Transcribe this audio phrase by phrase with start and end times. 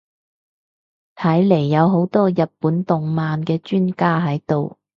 [1.15, 4.79] 睇嚟有好多日本動漫嘅專家喺度